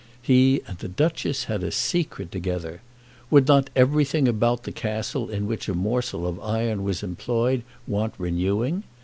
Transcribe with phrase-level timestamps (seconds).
[0.23, 2.81] He and the Duchess had a secret together.
[3.29, 8.15] Would not everything about the Castle in which a morsel of iron was employed want
[8.17, 8.81] renewing?